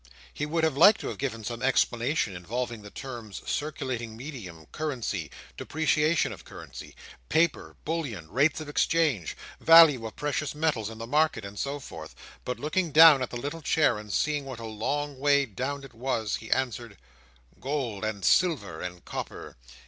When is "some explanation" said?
1.43-2.35